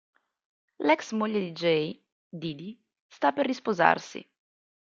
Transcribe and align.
L'ex 0.79 1.11
moglie 1.11 1.39
di 1.39 1.51
Jay, 1.51 2.03
Dede, 2.27 2.75
sta 3.07 3.31
per 3.33 3.45
risposarsi. 3.45 4.27